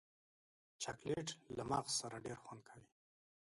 [0.81, 2.89] چاکلېټ له مغز سره ډېر خوند کوي.